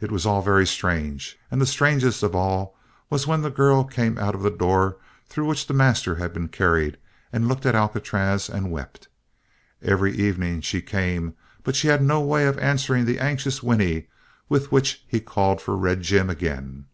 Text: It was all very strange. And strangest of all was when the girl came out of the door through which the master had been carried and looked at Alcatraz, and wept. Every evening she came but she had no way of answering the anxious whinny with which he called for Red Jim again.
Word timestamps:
It 0.00 0.10
was 0.10 0.24
all 0.24 0.40
very 0.40 0.66
strange. 0.66 1.38
And 1.50 1.68
strangest 1.68 2.22
of 2.22 2.34
all 2.34 2.74
was 3.10 3.26
when 3.26 3.42
the 3.42 3.50
girl 3.50 3.84
came 3.84 4.16
out 4.16 4.34
of 4.34 4.40
the 4.40 4.50
door 4.50 4.96
through 5.28 5.44
which 5.46 5.66
the 5.66 5.74
master 5.74 6.14
had 6.14 6.32
been 6.32 6.48
carried 6.48 6.96
and 7.34 7.46
looked 7.48 7.66
at 7.66 7.74
Alcatraz, 7.74 8.48
and 8.48 8.70
wept. 8.70 9.08
Every 9.82 10.16
evening 10.16 10.62
she 10.62 10.80
came 10.80 11.34
but 11.64 11.76
she 11.76 11.88
had 11.88 12.02
no 12.02 12.22
way 12.22 12.46
of 12.46 12.56
answering 12.60 13.04
the 13.04 13.18
anxious 13.20 13.62
whinny 13.62 14.08
with 14.48 14.72
which 14.72 15.04
he 15.06 15.20
called 15.20 15.60
for 15.60 15.76
Red 15.76 16.00
Jim 16.00 16.30
again. 16.30 16.86